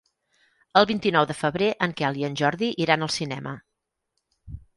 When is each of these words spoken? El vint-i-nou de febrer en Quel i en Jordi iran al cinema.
El 0.79 0.87
vint-i-nou 0.91 1.27
de 1.31 1.35
febrer 1.41 1.67
en 1.89 1.93
Quel 1.99 2.17
i 2.23 2.25
en 2.31 2.39
Jordi 2.41 2.71
iran 2.87 3.09
al 3.09 3.13
cinema. 3.19 3.55